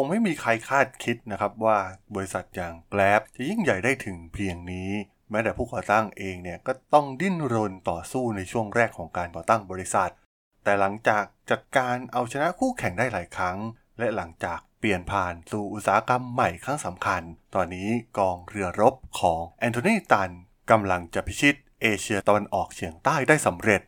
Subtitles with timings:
[0.00, 1.78] งไม่มีใครคาดคิดนะครับว่า
[2.14, 4.90] บริษัทอย่าง Grab จะยิ่งใหญ่ได้ถึงเพียงนี้
[5.30, 10.10] แม้แต่ผู้ก่อตั้งเองเนี่ยก็ต้องดิ้นรนต่อสู้ในช่วงแรกของการก่อตั้งบริษัท
[10.64, 13.58] แต่หลังจากจัดการเอาชนะคู่แข่งได้หลายครั้ง
[13.98, 17.22] และหลังจากเปลี่ยนผ่านสู่อุตสาหกรรมใหม่ครั้งสำคัญ
[17.54, 17.88] ตอนนี้
[18.18, 20.30] กองเรือรบของแอนโทนีตัน
[20.70, 23.80] กำลังจะพิชิตเอเชียตะวันออกเฉียงใต้ได้สำเร็จ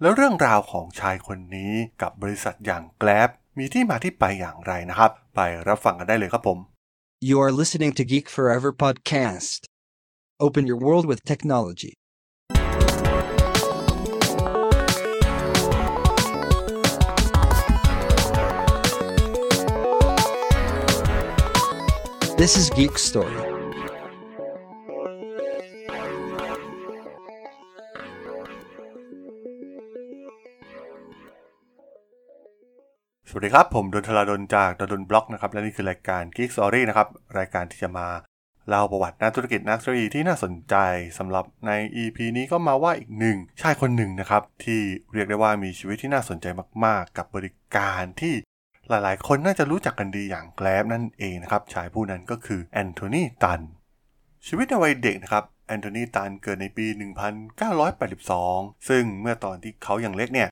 [0.00, 1.72] แล้วเรื่องราวของชายคนนี้
[2.02, 6.58] กับบริษัทอย่าง Grab มีที่มาที่ไปอย่างไรนะครับ ไปรับฟังกันได้เลยครับผม
[7.28, 9.60] You are listening to Geek Forever podcast.
[10.46, 11.92] Open your world with technology.
[22.40, 23.51] This is Geek Story.
[33.34, 38.08] สวัสดีครับ ผมดนทลาดนจากดนบล็อกนะครับ และนี่คือรายการ Geek Story นะครับ รายการที่จะมา
[38.68, 40.74] เล่าประวัตินักธุรกิจนักธุรกิจที่น่าสนใจ
[41.18, 41.70] สำหรับใน
[42.02, 44.80] EP นี้ก็มาว่าอีกหนึ่งชายคนหนึ่งนะครับ ที่
[45.12, 46.46] เรียกได้ว่ามีชีวิตที่น่าสนใจ
[46.84, 48.34] มากๆ กับบริการที่
[48.88, 53.60] หลายๆ คนน่าจะรู้จักกันดีอย่างแกลบนั่นเองนะครับชายผู้นั้นก็คือแอนโทนีตัน
[54.46, 56.86] ชีวิตในวัยเด็กนะครับแอนโทนีตันเกิดในปี
[58.06, 60.48] 1982 ซึ่งเมื่อตอนที่เขายังเล็กเนี่ย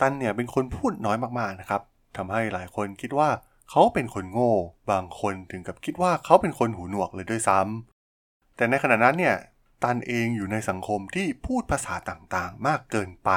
[0.00, 1.82] ตันเนี่ยเป็นคนพูดน้อยมากๆนะครับ
[2.16, 3.30] ทำให้หลายคนคิดว่า
[3.70, 4.52] เขาเป็นคนโง่
[4.90, 9.36] บางคนถึงกับคิดว่าเขาเป็นคนหูหนวกเลยด้วยซ้ำแต่ในขณะนั้นเนี่ย
[9.82, 13.30] ตันเองอยู่ในสังคมที่พูดภาษาต่างๆ มากเกินไป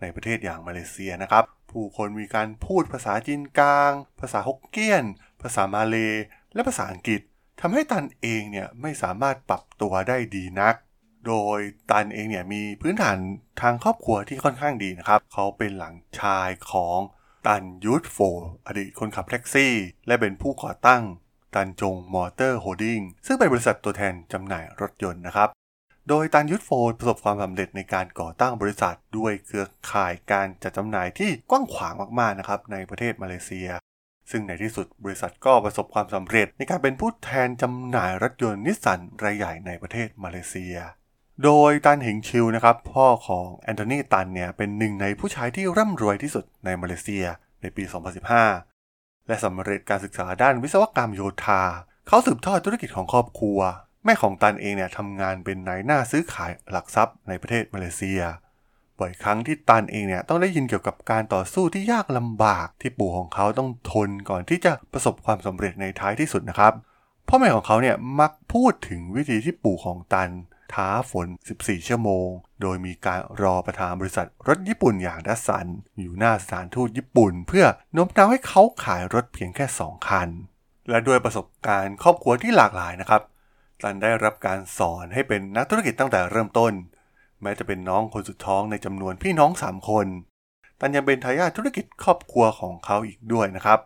[0.00, 5.04] ในประเทศอย่างมาเลเซียนะครับ ผู้คนมีการพูดภาษาจีนกลาง ภาษาฮกเกี้ยน
[5.42, 5.96] ภาษามาเล
[6.54, 7.20] และภาษาอังกฤษ
[7.60, 10.74] ทำให้ตันเองเนี่ยไม่สามารถปรับตัวได้ดีนัก
[11.26, 11.58] โดย
[11.90, 13.18] ตันเองเนี่ยมีพื้นฐาน
[13.60, 16.98] ทางครอบครัวที่ค่อนข้างดีนะครับ เขาเป็นหลานชายของ
[17.46, 18.18] ตันยูทโฟ
[18.66, 19.72] อดีตคนขับแท็กซี่
[20.06, 21.02] และเป็นผู้ก่อตั้ง
[21.54, 25.48] Tan Chong Motor Holdings ซึ่งเป็นบริษัทตัวแทนจำหน่ายรถยนต์นะครับ
[26.08, 33.68] โดยตันยุทธโฟประสบความสำเร็จในการก่อตั้งบริษัท ด้วยเครือข่ายการจัดจำหน่ายที่กว้างขวางมากๆนะครับในประเทศมาเลเซีย
[34.30, 40.76] ซึ่งในที่สุดบริษัทก็ประสบความสำเร็จในการเป็นผู้แทนจำหน่ายรถยนต์นิสสันรายใหญ่ในประเทศมาเลเซีย
[41.42, 47.26] โดยตันหิงชิวนะครับพ่อของแอนโทนีตันเนี่ยเป็นหนึ่งในผู้ชายที่ร่ำรวยที่สุดในมาเลเซีย
[47.60, 47.82] ในปี
[48.56, 51.62] 2015 และสำเร็จการศึกษาด้านวิศวกรรมโยธา
[52.08, 53.58] เขาสืบทอดธุรกิจของครอบครัว
[54.04, 58.22] แม่ของตันเองเนี่ยทำงานเป็นนายหน้าซื้อขายหลักทรัพย์ในประเทศมาเลเซีย
[58.98, 66.72] บ่อยครั้งที่ตันเองเนี่ยต้องได้ยินเกี่ยวกับการต่อสู้ที่ยากลำบากที่ปู่ของเขาต้องทนก่อนที่จะประสบความสำเร็จในท้ายที่สุดนะครับ
[67.28, 70.30] พ่อแม่ของเขาเนี่ยมักพูดถึงวิธีที่ปู่ของตัน
[70.72, 72.28] ท้าฝน 14 ชั่วโมง
[72.62, 75.66] โดยมีการรอประธานบริษัทรถญี่ปุ่นอย่างดัสสัน
[76.00, 80.28] อยู่หน้าสถานทูตญี่ปุ่น เพื่อโน้มน้าวให้เขาขายรถเพียงแค่ 2 คัน
[80.90, 83.22] และด้วยประสบการณ์ครอบครัวที่หลากหลายนะครับ
[83.82, 86.72] ตันได้รับการสอนให้เป็นนักธุรกิจตั้งแต่เริ่มต้น
[87.42, 90.06] แม้จะเป็นน้องคนสุดท้องในจำนวนพี่น้อง 3 คน
[90.80, 93.80] ตันยังเป็นทายาทธุรกิจครอบครัวของเขาอีกด้วยนะครับ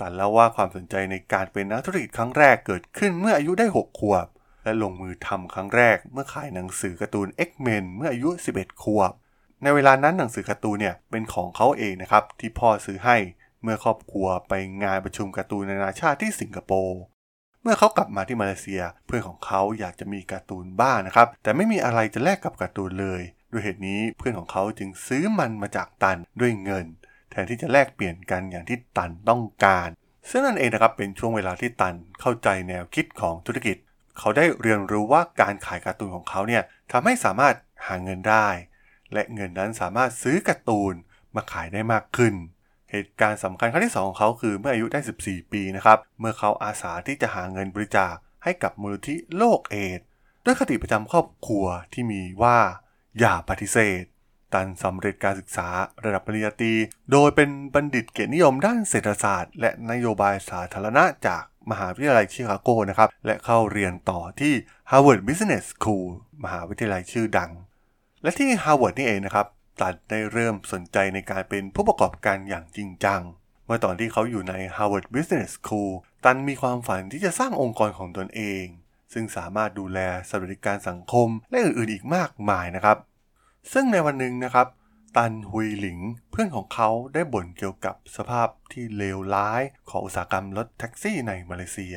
[0.00, 4.26] ตันเล่าว่าความสนใจในการเป็นนักธุรกิจครั้งแรกเกิดขึ้นเมื่ออายุได้ 6 ขวบ
[4.64, 9.12] และลงมือทำครั้งแรกเมื่อขายหนังสือการ์ตูน X-Men เมื่ออายุ 11 ขวบ
[9.62, 13.16] ในเวลานั้นหนังสือการ์ตูนเนี่ยเป็นของเขาเองนะครับที่พ่อซื้อให้
[13.62, 14.52] เมื่อครอบครัวไป
[14.82, 17.00] งานประชุมการ์ตูนนานาชาติที่สิงคโปร์
[17.62, 26.86] เมื่อเขากลับมาที่มาเลเซีย เพื่อนของเขาอยากจะมีการ์ตูนบ้างนะครับ แต่ไม่มีอะไรจะแลกกับการ์ตูนเลยด้วยเหตุนี้เพื่อนของเขาจึงซื้อมันมาจากตันด้วยเงิน
[27.30, 29.88] แทนที่จะแลกเปลี่ยนกันอย่างที่ตันต้องการ
[30.30, 33.76] ซึ่งนั่นเองนะครับเป็นช่วงเวลาที่ตันเข้าใจแนวคิดของธุรกิจ
[34.18, 37.54] เขาได้เรียนรู้ว่าการขายการ์ตูนของเขาเนี่ยทำให้สามารถ
[37.86, 38.48] หาเงินได้
[39.12, 40.94] และเงินนั้นสามารถซื้อการ์ตูน
[41.34, 42.34] มาขายได้มากขึ้น
[42.90, 48.14] เหตุการณ์สำคัญครั้งที่ 2 ของเขาคือเมื่ออายุได้ 14 ปีนะครับ เมื่อเขาอาสาที่จะหาเงินบริจาค
[48.44, 50.00] ให้กับมูลนิธิโลกเอด
[50.44, 52.58] ด้วยคติประจำครอบครัวที่มีว่า
[53.18, 54.02] อย่าปฏิเสธ
[54.54, 55.68] ตันสำเร็จการศึกษา
[56.04, 56.74] ระดับปริญญาตรี
[57.12, 64.54] โดยเป็นบัณฑิตเกียรตินิยมด้านเศรษฐศาสตร์ และนโยบายสาธารณะจากมหาวิทยาลัยชิคาโกนะครับ และเข้าเรียนต่อที่
[64.90, 66.06] Harvard Business School
[66.44, 67.50] มหาวิทยาลัยชื่อดัง
[68.22, 69.46] และที่ Harvard นี่เองนะครับ
[69.80, 73.20] ตันได้เริ่มสนใจในการเป็นผู้ประกอบการอย่างจริงจัง
[73.66, 75.90] เมื่อตอนที่เขาอยู่ใน Harvard Business School
[76.24, 78.64] ตันมีความฝันที่จะสร้างองค์กรของตนเอง
[79.12, 79.98] ซึ่งสามารถดูแล
[80.28, 82.98] สวัสดิการสังคมและอื่นๆอีกมากมายนะครับ
[83.72, 84.66] ซึ่งในวันหนึ่งนะครับ
[85.16, 85.98] ตันฮุยหลิง
[86.30, 91.96] เพื่อนของเขาได้บ่นเกี่ยวกับสภาพที่เลวร้ายของอุตสาหกรรมรถแท็กซี่ในมาเลเซีย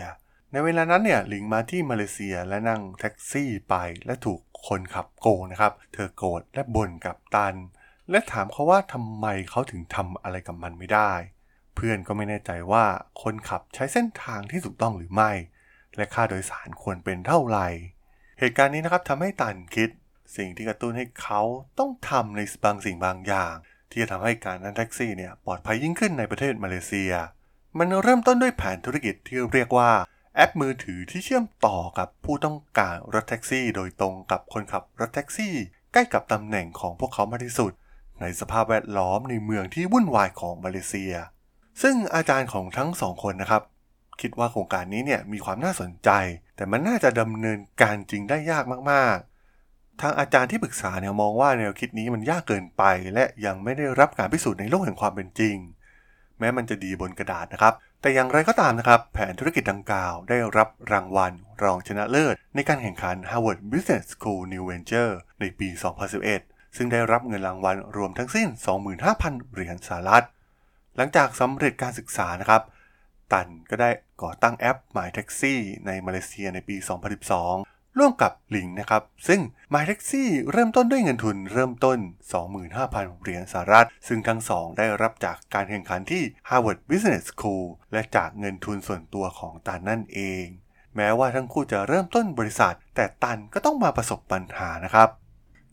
[0.52, 3.76] ในเวลานั้นเนี่ยหลิงมาที่มาเลเซียและนั่งแท็กซี่ไป
[4.06, 7.56] และถูกคนขับโกงนะครับ เธอโกรธและบ่นกับตัน
[8.10, 11.12] และถามเขาว่าทำไมเขาถึงทำอะไรกับมันไม่ได้
[11.76, 12.86] เพื่อนก็ไม่แน่ใจว่า
[13.22, 15.32] คนขับใช้เส้นทางที่ถูกต้องหรือไม่
[15.96, 17.68] และค่าโดยสารควรเป็นเท่าไหร่
[18.40, 19.90] เหตุการณ์นี้นะครับทำให้ตันคิด
[20.36, 21.42] สิ่งที่กระตุ้นให้เขา
[21.80, 23.56] ต้องทำในบางสิ่งบางอย่าง
[23.92, 27.14] ที่จะทำให้การนั่งแท็กซี่เนี่ยปลอดภัยยิ่งขึ้นในประเทศมาเลเซีย
[27.78, 29.92] มันเริ่มต้นด้วยแผนธุรกิจที่เรียกว่า
[30.36, 35.54] แอปมือถือที่เชื่อมต่อกับผู้ต้องการรถแท็กซี่ โดยตรงกับคนขับรถแท็กซี่
[35.94, 37.72] ใกล้กับตำแหน่งของพวกเขามากที่สุด
[38.22, 41.14] ในสภาพแวดล้อมในเมืองที่วุ่นวายของมาเลเซีย
[41.82, 43.64] ซึ่งอาจารย์ของทั้งสองคนนะครับ
[44.22, 46.10] คิดว่าโครงการนี้เนี่ยมีความน่าสนใจ
[46.56, 49.37] แต่มันน่าจะดำเนินการจริงได้ยากมากๆ
[50.02, 52.84] ทางอาจารย์ที่ปรึกษาเนี่ยมองว่าแนวคิดนี้มันยากเกินไป
[53.14, 55.56] และยังไม่ได้รับการพิสูจน์ในโลกแห่งความเป็นจริง
[56.40, 61.34] แม้มันจะดีบนกระดาษนะครับ แต่อย่างไรก็ตามนะครับ แผนธุรกิจดังกล่าว ได้รับรางวัล
[61.64, 65.68] รองชนะเลิศ ในการแข่งขัน Harvard Business School New Venture ในปี
[66.24, 68.48] 2011 ซึ่งได้รับเงินรางวัลรวมทั้งสิ้น
[69.00, 70.26] 25,000 เหรียญสหรัฐ
[70.96, 72.62] หลังจากสำเร็จการศึกษานะครับ
[73.32, 73.90] ตันก็ได้
[74.24, 75.56] ก่อตั้งแอป My Taxi
[75.86, 76.76] ในมาเลเซียในปี
[77.28, 79.42] 2012 ร่วมกับหลิงนะครับ ซึ่ง
[79.74, 82.00] My Taxi เริ่มต้นด้วยเงินทุนเริ่มต้น
[82.62, 90.46] 25,000 เหรียญสหรัฐ ซึ่งทั้งสองได้รับจากการแข่งขันที่ Harvard Business School และจากเงินทุนส่วนตัวของตันนั่นเอง
[90.96, 95.10] แม้ว่าทั้งคู่จะเริ่มต้นบริษัท แต่ตันก็ต้องมาประสบปัญหานะครับ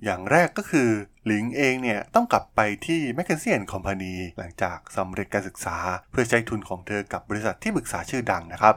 [0.05, 0.91] อย่างแรกก็คือ
[1.27, 5.77] หลิงเองเนี่ยต้องกลับไปที่ m c k เคนซี่คอมพานีหลังจากสำเร็จการศึกษา
[6.11, 8.75] เพื่อใช้ทุนของเธอกับบริษัทที่ปรึกษาชื่อดังนะครับ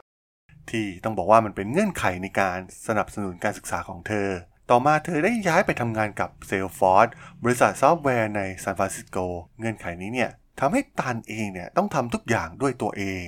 [0.72, 4.28] ที่ต้องบอกว่ามันเป็นเงื่อนไขในการสนับสนุนการศึกษาของเธอ
[4.70, 7.12] ต่อมาเธอได้ย้ายไปทำงานกับ Salesforce
[7.42, 9.18] บริษัทซอฟต์แวร์ในซานฟรานซิสโก
[9.58, 10.30] เงื่อนไขนี้เนี่ย
[10.60, 13.26] ทำให้ตันเองเนี่ยต้องทำทุกอย่างด้วยตัวเอง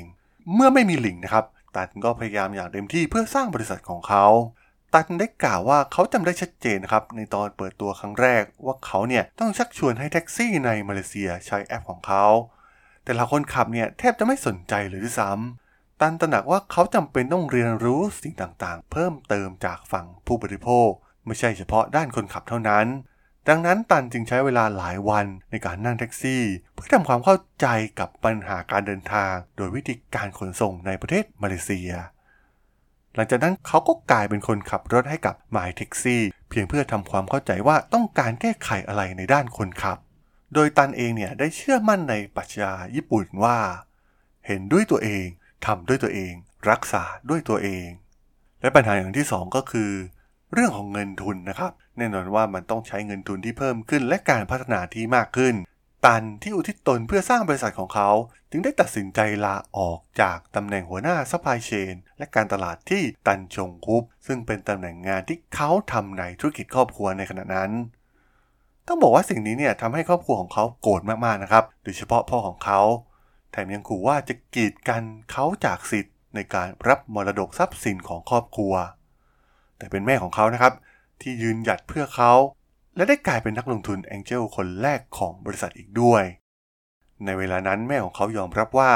[0.54, 1.44] เมื่อไม่มีหลิงนะครับ
[1.76, 4.26] ตันก็พยายามอย่างเต็มที่เพื่อสร้างบริษัทของเขา
[4.94, 12.24] ตันได้กล่าวว่าเขาจำได้ชัดเจนครับในตอนเปิดตัวครั้งแรก ว่าเขาเนี่ยต้องชักชวนให้แท็กซี่ในมาเลเซียใช้แอปของเขา
[13.04, 15.69] แต่ละคนขับเนี่ยแทบจะไม่สนใจเลยด้วยซ้ำ
[16.00, 20.88] ตันตระหนักว่าเขาจำเป็นต้องเรียนรู้สิ่งต่างๆ เพิ่มเติมจากฝั่งผู้บริโภค
[21.26, 22.86] ไม่ใช่เฉพาะด้านคนขับเท่านั้น
[23.48, 26.42] ดังนั้นตันจึงใช้เวลาหลายวันในการนั่งแท็กซี่
[26.74, 27.66] เพื่อทำความเข้าใจ
[27.98, 31.90] กับปัญหาการเดินทาง โดยวิธีการขนส่งในประเทศมาเลเซีย
[33.14, 36.18] หลังจากนั้นเขาก็กลายเป็นคนขับรถให้กับ My Taxi
[36.48, 39.98] เพียงเพื่อทำความเข้าใจว่าต้องการแก้ไขอะไรในด้านคนขับ
[40.54, 43.58] โดยตันเองเนี่ยได้เชื่อมั่นในปรัชญาญี่ปุ่นว่า
[44.46, 45.26] เห็นด้วยตัวเอง
[45.66, 46.32] ทำด้วยตัวเอง
[46.70, 47.86] รักษาด้วยตัวเอง
[48.60, 49.90] และปัญหาอย่างที่สองก็คือ
[50.52, 55.54] เรื่องของเงินทุนนะครับ แน่นอนว่ามันต้องใช้เงินทุนที่เพิ่มขึ้น และการพัฒนาที่มากขึ้น
[56.06, 58.10] ตันที่อุทิศตนเพื่อสร้างบริษัทของเขา
[58.50, 67.70] จึงได้ตัดสินใจลาออกจากตำแหน่งหัวหน้า supply chain และการตลาดที่ Tan Chong Group ซึ่งเป็นตำแหน่งงานที่เขาทำในธุรกิจครอบครัวในขณะนั้น
[68.86, 72.80] ต้องบอกว่าสิ่งนี้เนี่ยทำให้ครอบครัวของเขาโกรธมากๆนะครับ โดยเฉพาะพ่อของเขา
[73.50, 78.74] แถมยังขู่ว่าจะกีดกันเขาจากสิทธิ์ในการรับมรดกทรัพย์สินของครอบครัว
[79.78, 80.74] แต่เป็นแม่ของเขานะครับ
[81.20, 82.32] ที่ยืนหยัดเพื่อเขา
[82.96, 86.24] และได้กลายเป็นนักลงทุน angel คนแรกของบริษัทอีกด้วย
[87.24, 88.92] ในเวลานั้นแม่ของเขายอมรับว่า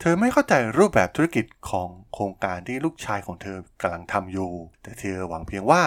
[0.00, 4.50] เธอไม่เข้าใจรูปแบบธุรกิจของโครงการที่ลูกชายของเธอกำลังทำอยู่
[4.82, 5.82] แต่เธอหวังเพียงว่า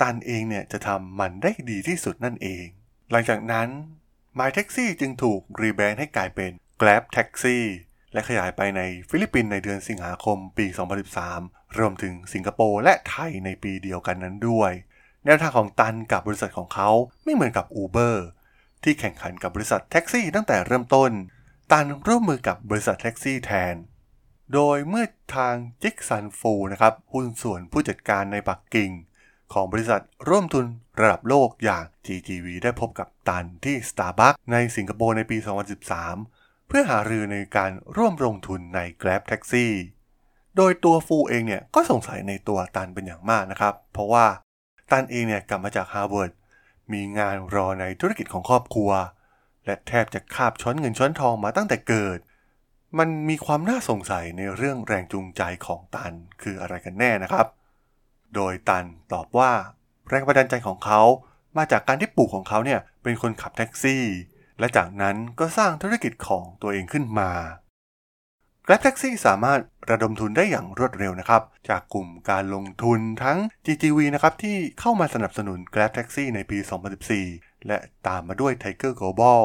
[0.00, 2.64] ตันเองเนี่ยจะทำมันได้ดีที่สุดนั่นเอง
[3.10, 3.68] หลังจากนั้น
[4.38, 6.50] My Taxi จึงถูก rebrand ให้กลายเป็น
[6.80, 7.58] Grab Taxi
[8.12, 10.66] และขยายไปในฟิลิปปินส์ในเดือนสิงหาคมปี
[11.22, 14.72] 2013 รวมถึงสิงคโปร์และไทยในปีเดียวกันนั้นด้วย
[15.24, 16.90] แนวทางของตันกับบริษัทของเขา
[17.24, 18.16] ไม่เหมือนกับ Uber
[18.82, 21.10] ที่แข่งขันกับบริษัทแท็กซี่ตั้งแต่เริ่มต้น
[21.72, 23.74] ตันร่วมมือกับบริษัทแท็กซี่แทน
[24.54, 28.90] โดยเมื่อทาง Jixun Foo นะครับหุ้นส่วนผู้จัดการในปักกิ่ง
[29.52, 30.66] ของบริษัทร่วมทุน
[31.00, 35.36] ระดับโลกอย่าง GGV ได้พบกับตันที่ Starbucks ในสิงคโปร์ในปี
[35.92, 36.33] 2013
[36.76, 39.66] เพื่อหารือในการร่วมลงทุนใน Grab Taxi
[40.56, 44.26] โดยตัวฟูเองเนี่ยก็สงสัยในตัวตันเป็นอย่างมากนะครับ เพราะว่า
[44.90, 46.32] ตันเองเนี่ยกลับมาจากฮาร์วาร์ด
[46.92, 48.90] มีงานรอในธุรกิจของครอบครัว
[49.64, 52.18] และแทบจะคาบช้อนเงินช้อนทองมาตั้งแต่เกิด
[52.98, 56.12] มันมีความน่าสงสัยในเรื่องแรงจูงใจของตัน
[56.42, 57.48] คืออะไรกันแน่นะครับ
[58.34, 59.52] โดยตันตอบว่า
[60.08, 61.00] แรงบันดาลใจของเขา
[61.56, 64.04] มาจากการที่ปู่ของเขาเนี่ยเป็นคนขับแท็กซี่
[64.58, 67.30] และจากนั้นก็สร้างธุรกิจของตัวเองขึ้นมา
[68.66, 76.58] Grab Taxi สามารถระดมทุนได้อย่างรวดเร็วนะครับ จากกลุ่มการลงทุนทั้ง GGV นะครับที่เข้ามาสนับสนุน Grab Taxi ในปี
[77.12, 79.42] 2014 และตามมาด้วย Tiger Global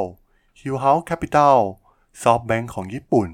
[0.59, 1.57] Hill House Capital
[2.21, 3.29] SoftBank ของญี่ปุ่น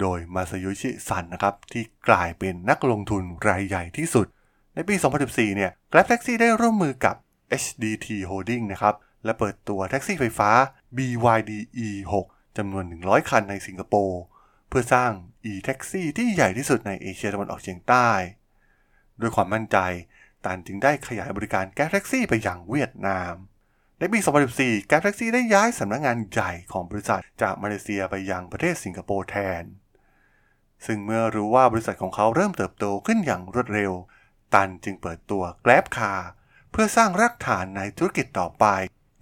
[0.00, 4.26] โดยมาซาโยชิซันนะครับที่กลายเป็นนักลงทุนรายใหญ่ที่สุด
[4.74, 4.94] ในปี
[5.26, 7.16] 2014 เนี่ย Grab Taxi ได้ร่วมมือกับ
[7.62, 10.50] HDT Holding นะครับและเปิดตัวแท็กซี่ไฟฟ้า
[10.96, 11.50] BYD
[11.86, 12.12] E6
[12.56, 14.20] จำนวน 100 คันในสิงคโปร์
[14.68, 15.12] เพื่อสร้าง
[15.52, 18.08] e-taxi ที่ใหญ่ที่สุดในเอเชียตะวันออกเฉียงใต้
[19.20, 19.78] ด้วยความมั่นใจ
[20.44, 23.34] ตันจึงได้ขยายบริการ Grab Taxi ไปยังเวียดนาม
[23.98, 24.18] ในปี
[24.52, 29.64] 2014 Grab Taxi ได้ย้ายสำนักงานใหญ่ของบริษัทจากมาเลเซียไปยังประเทศสิงคโปร์แทน
[30.86, 33.92] ซึ่งเมื่อรู้ว่าบริษัทของเขาเริ่มเติบโตขึ้นอย่างรวดเร็ว
[34.54, 36.20] ตันจึงเปิดตัว Grab Car
[36.70, 38.66] เพื่อสร้างรากฐานในธุรกิจต่อไป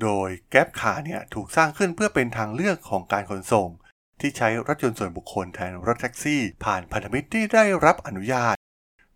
[0.03, 3.69] โดย Grab Car เนี่ยถูกสร้างขึ้นเพื่อเป็นทางเลือกของการขนส่ง
[4.21, 8.57] ที่ใช้รถยนต์ส่วนบุคคลแทนรถแท็กซี่ผ่านพันธมิตรที่ได้รับอนุญาต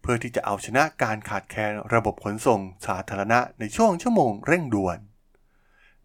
[0.03, 4.99] เพื่อที่จะเอาชนะการขาดแคลนระบบขนส่งสาธารณะในช่วงชั่วโมงเร่งด่วน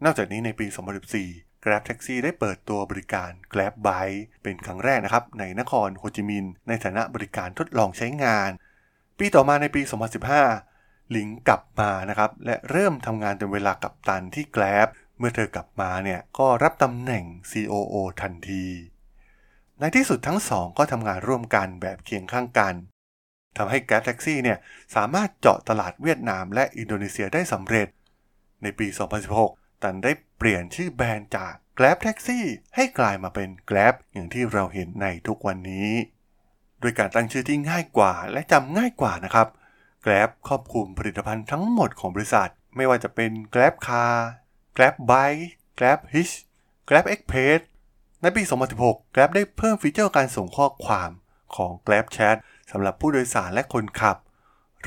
[0.04, 0.66] นอกจากนี้ในปี
[1.16, 8.50] 2014 Grab Taxi ได้เปิดตัวบริการ Grab Bike เป็นครั้งแรกนะครับในนครโฮจิมินห์ในฐานะบริการทดลองใช้งาน
[9.18, 10.77] ปีต่อมาในปี 2015
[11.16, 14.88] ลิงกลับมานะครับ และเริ่มทำงานเต็มเวลากับตันที่ Grab
[15.18, 18.66] เมื่อเธอกลับมาเนี่ยก็รับตำแหน่ง COO ทันที
[19.80, 22.76] ในที่สุดทั้งสองก็ทำงานร่วมกันแบบเคียงข้างกัน
[23.58, 24.58] ทำให้ Grab Taxi เนี่ย
[24.96, 27.88] สามารถเจาะตลาดเวียดนามและอินโดนีเซียได้สำเร็จ
[28.64, 28.88] ในปี
[29.36, 32.40] 2016 ตันได้เปลี่ยนชื่อแบรนด์จาก Grab Taxi
[32.76, 35.92] ให้กลายมาเป็น Grab อย่างที่เราเห็นในทุกวันนี้
[36.80, 39.48] โดยการตั้งชื่อที่ง่ายกว่าและจำง่ายกว่านะครับ
[40.08, 44.16] Grab ครอบคลุมผลิตภัณฑ์ทั้งหมดของบริษัท ไม่ว่าจะเป็น Grab Car
[44.76, 45.46] Grab Bike
[45.80, 46.34] Grab Hitch
[46.90, 47.60] Grab Express
[48.22, 48.44] ในปี
[48.80, 51.10] 2016 Grab ได้เพิ่มฟีเจอร์การส่งข้อความ
[51.56, 52.38] ของ Grab Chat
[52.72, 54.18] สำหรับผู้โดยสารและคนขับ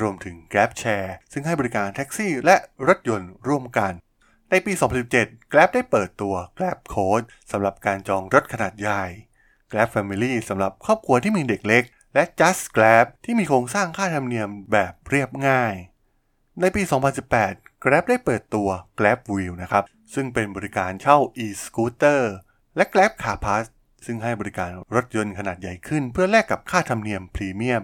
[0.01, 2.57] รวมถึง Grab Share ซึ่งให้บริการแท็กซี่และ
[2.89, 3.93] รถยนต์ร่วมกัน
[4.51, 4.73] ในปี
[5.13, 9.05] 2017 Grab ได้เปิดตัว Grab Code สำหรับการจองรถขนาดใหญ่
[9.71, 15.75] Grab Family สำหรับครอบครัวที่มีเด็กเล็ก และ Just Grab ที่มีโครงสร้างค่าธรรมเนียมแบบเรียบง่าย
[16.61, 16.83] ในปี
[17.33, 22.21] 2018 Grab ได้เปิดตัว Grab Wheel นะครับ ซึ่งเป็นบริการเช่า e-scooter
[22.77, 23.65] และ Grab Car Pass
[24.07, 27.83] ซึ่งให้บริการรถยนต์ขนาดใหญ่ขึ้น เพื่อแลกกับค่าธรรมเนียมพรีเมียม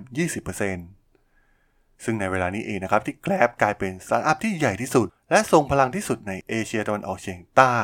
[0.80, 7.76] 20%ซึ่งในเวลานี้เองนะครับที่ Grab กลายเป็นสตาร์ทอัพที่ใหญ่ที่สุด และทรงพลังที่สุดในเอเชียตะวันออกเฉียงใต้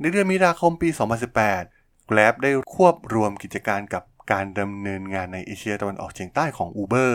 [0.00, 0.88] ในเดือนมีนาคมปี
[1.48, 4.02] 2018 Grab ได้ควบรวมกิจการกับ
[4.32, 7.14] การดำเนินงานในเอเชียตะวันออกเฉียงใต้ของ Uber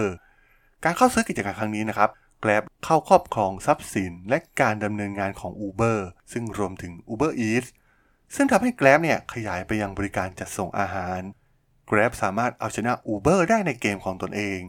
[0.84, 2.10] การเข้าซื้อกิจการครั้งนี้นะครับ
[2.44, 6.00] Grab เข้าครอบครองทรัพย์สินและการดำเนินงานของ Uber
[6.32, 7.68] ซึ่งรวมถึง Uber Eats
[8.36, 11.22] ซึ่งทำให้ Grab เนี่ยขยายไปยังบริการจัดส่งอาหาร
[11.90, 14.60] Grab สามารถเอาชนะ Uber ได้ในเกมของตนเอง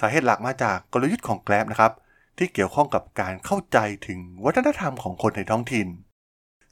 [0.00, 1.92] สาเหตุหลักมาจากกลยุทธ์ของ Grab นะครับ
[2.38, 5.88] ที่เกี่ยวข้องกับการเข้าใจถึงวัฒนธรรมของคนในท้องถิ่น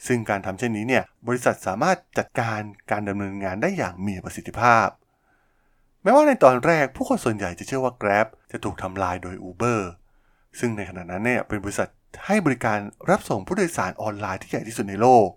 [0.07, 4.89] ซึ่งการทำเช่นนี้เนี่ยบริษัทสามารถจัดการการดำเนินงานได้อย่างมีประสิทธิภาพ
[6.03, 9.81] แม้ว่าในตอนแรกผู้คนส่วนใหญ่จะเชื่อว่า Grab จะถูกทำลายโดย Uber
[10.59, 11.89] ซึ่งในขณะนั้นเนี่ยเป็นบริษัท
[12.27, 12.79] ให้บริการ
[13.11, 15.29] รับส่งผู้โดยสารออนไลน์ที่ใหญ่ที่สุดในโลก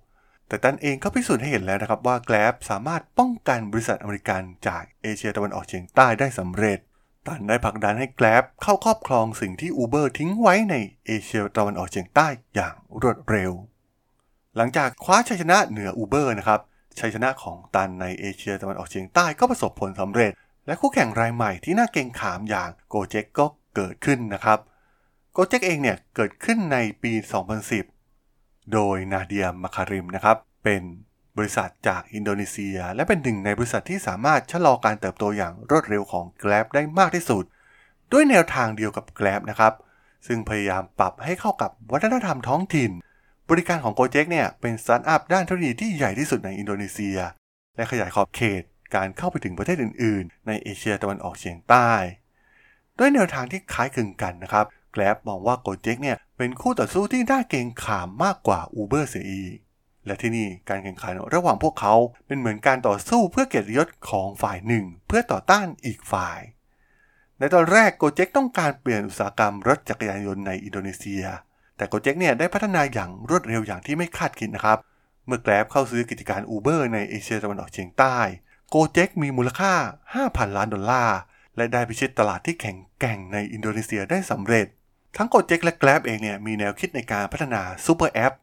[0.47, 6.79] แต่ตันเองก็พิสูจน์ให้เห็นแล้วนะครับว่า Grab สามารถป้องกันบริษัทอเมริกันจากเอเชียตะวันออกเฉียงใต้ได้สำเร็จ
[7.27, 13.51] ตันได้ผลักดันให้ Grab เข้าครอบครองสิ่งที่ Uber ทิ้งไว้ในเอเชียตะวันออกเฉียงใต้อย่างรวดเร็ว
[14.57, 16.59] หลังจากคว้าชัยชนะเหนือ Uber นะครับ
[16.99, 20.31] ชัยชนะของตันในเอเชียตะวันออกเฉียงใต้ก็ประสบผลสำเร็จ
[20.67, 23.45] และคู่แข่งรายใหม่ที่น่าเกรงขามอย่าง Gojek ก็
[23.75, 24.59] เกิดขึ้นนะครับ
[25.35, 27.13] Gojek เองเนี่ยเกิดขึ้นในปี
[27.93, 30.81] 2010 โดยนาเดียมาคาริมนะครับเป็น
[31.37, 37.43] บริษัทจากอินโดนีเซีย และเป็นหนึ่งในบริษัทที่สามารถชะลอการเติบโตอย่างรวดเร็วของ Grab ได้มากที่สุด
[38.11, 39.73] ด้วยแนวทางเดียวกับ Grab นะครับ
[40.27, 42.91] ซึ่งพยายามปรับให้เข้ากับวัฒนธรรมท้องถิ่น
[43.49, 47.17] บริการของ Gojek เนี่ยเป็นสตาร์ทอัพด้านเทคโนโลยีที่ใหญ่ที่สุดในอินโดนีเซีย
[47.75, 48.63] และขยายขอบเขต
[48.95, 51.91] การเข้าไปถึงประเทศอื่น ๆ ในเอเชียตะวันออกเฉียงใต้
[52.99, 59.55] ด้วยแนวทางที่คล้ายคลึงกันนะครับ Grab มองว่า Gojek เนี่ยเป็นคู่ต่อสู้ที่น่าเกรงขามมากกว่า Uber เสียอีก
[60.05, 61.95] และที่นี่การแข่งขันระหว่างพวกเขา
[62.27, 66.39] เป็นเหมือนการต่อสู้เพื่อเกียรติยศของฝ่ายหนึ่ง เพื่อต่อต้านอีกฝ่าย
[67.39, 71.25] ในตอนแรก Gojek ต้องการเปลี่ยนอุตสาหกรรมรถจักรยานยนต์ในอินโดนีเซีย
[71.77, 74.77] แต่ Gojek เนี่ยได้พัฒนาอย่างรวดเร็วอย่างที่ไม่คาดคิดนะครับ
[75.27, 78.17] เมื่อ Grab เข้าซื้อกิจการ Uber ในเอเชียตะวันออกเฉียงใต้
[78.73, 79.73] Gojek มีมูลค่า
[80.15, 81.19] 5,000 ล้านดอลลาร์
[81.57, 84.67] และได้พิชิตตลาดที่แข็งแกร่งในอินโดนีเซียได้สำเร็จ
[85.17, 88.33] ทั้ง Gojek และ Grab เองเนี่ยมีแนวคิดในการพัฒนา super app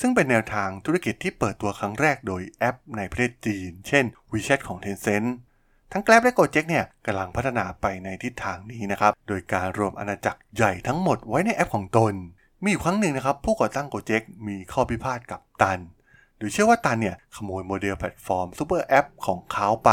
[0.00, 5.28] ซึ่งเป็นแนวทางธุรกิจที่เปิดตัวครั้งแรกโดยแอปในประเทศจีน เช่น WeChat ของ Tencent
[5.92, 12.14] ทั้ง Grab และ Gojek เนี่ยกำลังพัฒนาไปในทิศทางนี้นะครับ โดยการรวมอาณาจักรใหญ่ทั้งหมดไว้ในแอปของตน
[12.62, 15.78] มีอยู่ครั้งหนึ่งนะครับ ผู้ก่อตั้ง Gojek มีข้อพิพาทกับตัน
[16.38, 19.90] โดยเชื่อว่าตันเนี่ย ขโมยโมเดลแพลตฟอร์ม super app ของเขาไป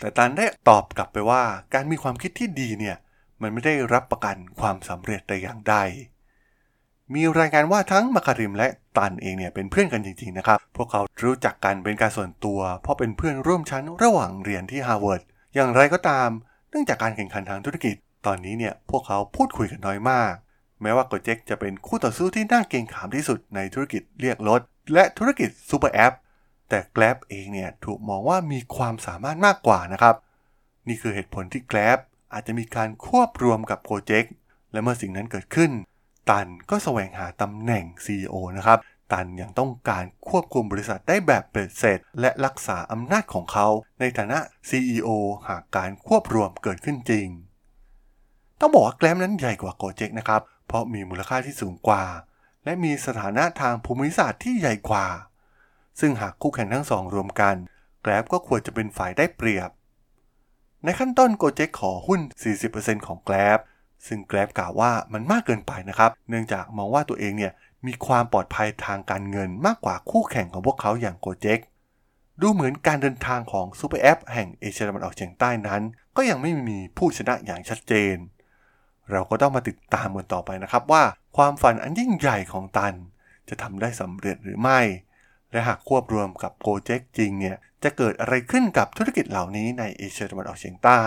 [0.00, 1.42] แต่ตันได้ตอบกลับไปว่า
[1.74, 2.96] การมีความคิดที่ดีเนี่ย
[3.42, 5.76] มันไม่ได้รับประกันความสำเร็จแต่อย่างใด
[7.14, 8.68] มีรายงานว่าทั้งมาคาริมและ
[8.98, 15.22] ตันเองเนี่ยเป็นเพื่อนกันจริงๆนะครับ พวกเขารู้จักกันเป็นการส่วนตัว เพราะเป็นเพื่อนร่วมชั้นระหว่างเรียนที่ฮาร์วาร์ด
[15.54, 16.28] อย่างไรก็ตาม
[16.70, 17.94] เนื่องจากการแข่งขันทางธุรกิจ
[18.26, 20.32] ตอนนี้เนี่ยพวกเขาพูดคุยกันน้อยมาก
[20.82, 24.60] แม้ว่า Gojek จะเป็นคู่ต่อสู้ที่น่าเกรงขามที่สุดในธุรกิจเรียกรถ
[24.92, 26.14] และธุรกิจซูเปอร์แอป
[26.68, 30.16] แต่ Grab เองเนี่ยถูกมองว่ามีความสามารถมากกว่านะครับ
[30.88, 31.98] นี่คือเหตุผลที่ Grab
[32.32, 34.24] อาจจะมีการควบรวมกับ Gojek
[34.72, 35.70] และเมื่อสิ่งนั้นเกิดขึ้น
[36.30, 38.78] ตันก็แสวงหาตำแหน่ง CEO นะครับ
[39.12, 43.66] ตันยังต้องการควบคุมบริษัทได้แบบเบ็ดเสร็จ และรักษาอำนาจของเขา
[44.00, 44.38] ในฐานะ
[44.70, 45.08] CEO
[45.48, 47.26] หากการควบรวมเกิดขึ้นจริง
[48.60, 52.04] ต้องบอกว่าแกลมนั้นใหญ่กว่าโกเจ็กนะครับ เพราะมีมูลค่าที่สูงกว่า
[52.64, 55.06] และมีสถานะทางภูมิศาสตร์ที่ใหญ่กว่า
[56.00, 57.56] ซึ่งหากคู่แข่งทั้งสองรวมกัน
[58.02, 59.70] แกลบก็ควรจะเป็นฝ่ายได้เปรียบ
[60.84, 62.20] ในขั้นต้นโกเจ็กขอหุ้น
[62.62, 63.58] 40%ของแกลบ
[64.06, 67.52] ซึ่งแกลบกล่าวว่ามันมากเกินไปนะครับ เนื่องจากมองว่าตัวเองเนี่ย
[67.86, 71.58] มีความปลอดภัยทางการเงินมากกว่าคู่แข่งของพวกเขาอย่างโกเจ็ก
[72.40, 75.82] ดูเหมือนการเดินทางของซูเปอร์แอปแห่งเอเชียตะวันออกเฉียงใต้นั้น
[76.16, 78.16] ก็ยังไม่มีผู้ชนะอย่างชัดเจน
[79.12, 81.02] เราก็ต้องมาติดตามกันต่อไปนะครับว่า
[81.36, 82.94] ความฝันอันยิ่งใหญ่ของตัน
[83.48, 84.80] จะทำได้สำเร็จหรือไม่
[85.52, 91.02] และหากควบรวมกับ Gojek จริงเนี่ยจะเกิดอะไรขึ้นกับธุรกิจเหล่านี้ในเอเชียตะวันออกเฉียงใต้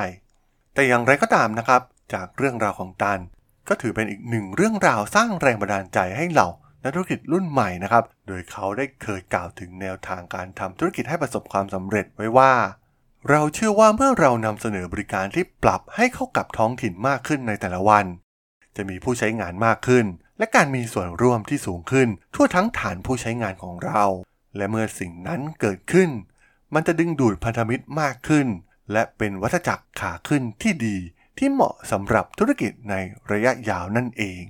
[0.73, 1.81] แต่อย่างไรก็ตามนะครับ
[2.13, 3.19] จากเรื่องราวของตัน
[3.67, 6.49] ก็ถือเป็นอีกหนึ่งเรื่องราวสร้างแรงบันดาลใจให้เหล่า
[6.83, 12.51] นักธุรกิจรุ่นใหม่นะครับ โดยเขาได้เคยกล่าวถึงแนวทางการทำธุรกิจให้ประสบความสำเร็จไว้ว่า
[13.31, 18.05] เราเชื่อว่าเมื่อเรานำเสนอบริการที่ปรับให้เข้ากับท้องถิ่นมากขึ้นในแต่ละวัน
[18.75, 20.05] จะมีผู้ใช้งานมากขึ้น
[20.37, 24.03] และการมีส่วนร่วมที่สูงขึ้น ทั่วทั้งฐานผู้ใช้งานของเรา
[24.57, 26.09] และเมื่อสิ่งนั้นเกิดขึ้น
[26.73, 28.47] มันจะดึงดูดพันธมิตรมากขึ้น
[28.91, 30.97] และเป็นวัฏจักรขาขึ้นที่ดี
[31.37, 32.95] ที่เหมาะสำหรับธุรกิจใน
[33.31, 34.43] ระยะยาวนั่นเอง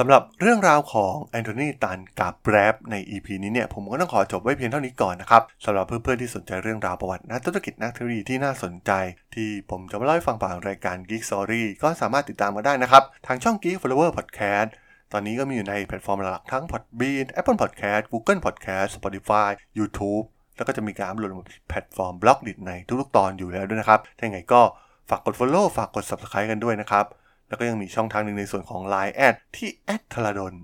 [0.00, 8.90] สำหรับเรื่องราวของ Anthony Tan กับ Grab ใน EP นี้เนี่ยผมก็ต้องขอจบไว้เพียงเท่านี้ก่อนนะครับสำหรับเพื่อนๆที่สนใจเรื่องราวประวัตินักธุรกิจนักเทคโนโลยีที่น่าสนใจ
[9.34, 14.68] ที่ผมจะมาเล่าให้ฟังผ่านรายการ Geek Story ก็สามารถติดตามมาได้นะครับ ทางช่อง Geek Forever Podcast
[15.12, 20.24] ตอนนี้ก็มีอยู่ในแพลตฟอร์มหลักทั้ง Podbean Apple Podcast Google Podcast Spotify YouTube
[20.56, 24.62] แล้วก็จะมีการอัปโหลดลงแพลตฟอร์ม Blockdit ในทุกๆตอนอยู่แล้วด้วยนะครับถ้าอย่างก็
[25.10, 27.06] ฝากกด Follow ฝากกด Subscribe กันด้วยนะครับ
[27.48, 30.54] แล้วก็ยังมีช่องทางหนึ่งในส่วนของ Line แอดที่แอดทรดอน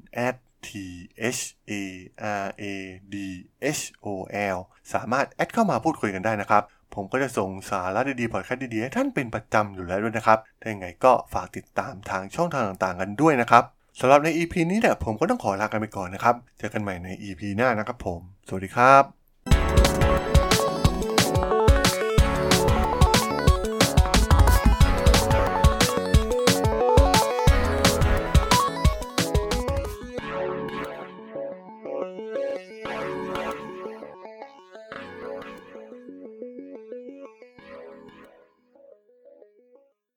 [0.67, 0.69] t
[1.39, 1.41] h
[1.71, 1.73] a
[2.45, 2.65] r a
[3.13, 3.17] d
[3.79, 4.07] h o
[4.57, 4.59] l
[4.95, 6.63] สามารถแอดเข้ามาพูดคุยกันได้นะครับ
[6.95, 13.65] ผมก็จะส่งสาระดีๆพอดแคสต์ดีๆ ให้ท่านเป็นประจำอยู่แล้วด้วยนะครับถ้าอย่างไรก็ฝากติดตามทางช่องทางต่างๆกันด้วยนะครับ
[14.01, 20.32] สำหรับใน EP นี้เนี่ยผมก็ต้องขอลากันไปก่อนนะครับ เจอกันใหม่ใน EP หน้านะครับผม สวัสดีครับ